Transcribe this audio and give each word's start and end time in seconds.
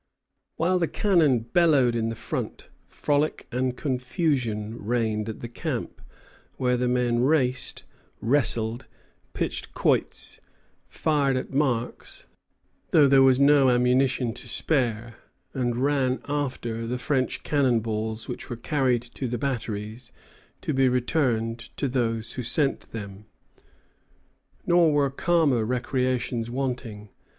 While 0.55 0.79
the 0.79 0.87
cannon 0.87 1.41
bellowed 1.41 1.95
in 1.95 2.09
the 2.09 2.15
front, 2.15 2.69
frolic 2.87 3.45
and 3.51 3.77
confusion 3.77 4.83
reigned 4.83 5.29
at 5.29 5.41
the 5.41 5.47
camp, 5.47 6.01
where 6.57 6.75
the 6.75 6.87
men 6.87 7.19
raced, 7.19 7.83
wrestled, 8.19 8.87
pitched 9.33 9.75
quoits, 9.75 10.39
fired 10.87 11.37
at 11.37 11.53
marks, 11.53 12.25
though 12.89 13.07
there 13.07 13.21
was 13.21 13.39
no 13.39 13.69
ammunition 13.69 14.33
to 14.33 14.47
spare, 14.47 15.17
and 15.53 15.77
ran 15.77 16.19
after 16.27 16.87
the 16.87 16.97
French 16.97 17.43
cannon 17.43 17.79
balls, 17.79 18.27
which 18.27 18.49
were 18.49 18.55
carried 18.55 19.03
to 19.03 19.27
the 19.27 19.37
batteries, 19.37 20.11
to 20.61 20.73
be 20.73 20.89
returned 20.89 21.59
to 21.77 21.87
those 21.87 22.33
who 22.33 22.41
sent 22.41 22.91
them. 22.91 23.25
Nor 24.65 24.91
were 24.93 25.11
calmer 25.11 25.63
recreations 25.63 26.49
wanting. 26.49 27.09